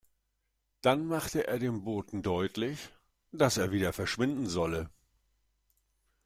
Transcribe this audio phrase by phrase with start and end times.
[0.81, 2.89] Dann machte er dem Boten deutlich,
[3.31, 4.89] dass er wieder verschwinden solle.